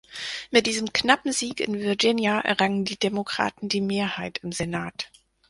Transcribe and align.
Mit 0.49 0.65
diesem 0.65 0.93
knappen 0.93 1.31
Sieg 1.31 1.59
in 1.59 1.77
Virginia 1.79 2.39
errangen 2.39 2.85
die 2.85 2.97
Demokraten 2.97 3.69
die 3.69 3.81
Mehrheit 3.81 4.39
im 4.39 4.51
Senat. 4.51 5.11